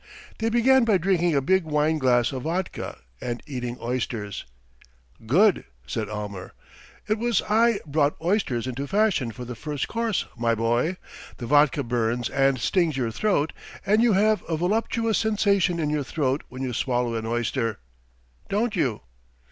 They 0.39 0.49
began 0.49 0.83
by 0.83 0.97
drinking 0.97 1.35
a 1.35 1.41
big 1.41 1.63
wine 1.63 1.99
glass 1.99 2.31
of 2.31 2.41
vodka 2.41 2.97
and 3.21 3.43
eating 3.45 3.77
oysters. 3.79 4.45
"Good!" 5.27 5.63
said 5.85 6.09
Almer. 6.09 6.53
"It 7.07 7.19
was 7.19 7.43
I 7.43 7.79
brought 7.85 8.19
oysters 8.19 8.65
into 8.65 8.87
fashion 8.87 9.31
for 9.31 9.45
the 9.45 9.53
first 9.53 9.87
course, 9.87 10.25
my 10.35 10.55
boy. 10.55 10.97
The 11.37 11.45
vodka 11.45 11.83
burns 11.83 12.31
and 12.31 12.57
stings 12.59 12.97
your 12.97 13.11
throat 13.11 13.53
and 13.85 14.01
you 14.01 14.13
have 14.13 14.43
a 14.49 14.57
voluptuous 14.57 15.19
sensation 15.19 15.79
in 15.79 15.91
your 15.91 16.03
throat 16.03 16.41
when 16.49 16.63
you 16.63 16.73
swallow 16.73 17.13
an 17.13 17.27
oyster. 17.27 17.77
Don't 18.49 18.75
you?" 18.75 19.01